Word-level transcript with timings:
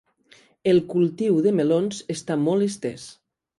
El 0.71 0.79
cultiu 0.93 1.37
de 1.49 1.53
melons 1.59 2.01
està 2.17 2.41
molt 2.49 2.71
estès. 2.71 3.07